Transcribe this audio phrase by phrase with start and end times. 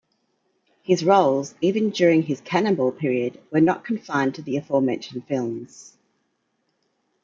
[0.81, 5.95] His roles, even during his Cannonball period, were not confined to the aforementioned films.